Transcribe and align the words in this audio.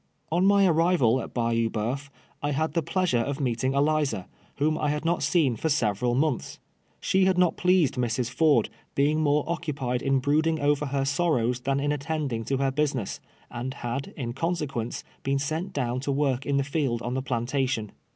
On 0.31 0.47
my 0.47 0.65
arrival 0.65 1.21
at 1.21 1.31
Bayou 1.31 1.69
]>(t'uf. 1.69 2.09
T 2.43 2.51
had 2.53 2.73
the 2.73 2.81
pleasure 2.81 3.19
of 3.19 3.39
meeting 3.39 3.75
Eliza, 3.75 4.27
whom 4.55 4.75
I 4.75 4.89
had 4.89 5.05
not 5.05 5.21
seen 5.21 5.55
for 5.55 5.67
seTeral 5.67 6.15
OVERSEER 6.15 6.15
CHAPIN'. 6.15 6.21
107 6.21 6.39
montlis. 6.39 6.59
She 7.01 7.25
liad 7.25 7.37
not 7.37 7.55
pleased 7.57 7.93
Mrs. 7.97 8.31
Ford, 8.31 8.69
being 8.95 9.19
more 9.21 9.43
occupied 9.45 10.01
in 10.01 10.17
brooding 10.17 10.59
over 10.59 10.87
her 10.87 11.05
sorrows 11.05 11.61
tlian 11.61 11.79
in 11.79 11.91
attend 11.91 12.33
ing 12.33 12.45
to 12.45 12.57
her 12.57 12.71
bnsiness, 12.71 13.19
andliad, 13.53 14.11
in 14.15 14.33
conse(pience, 14.33 15.03
been 15.21 15.37
sent 15.37 15.71
down 15.71 15.99
to 15.99 16.11
work 16.11 16.47
in 16.47 16.57
the 16.57 16.63
field 16.63 17.03
on 17.03 17.13
the 17.13 17.21
plantation. 17.21 17.91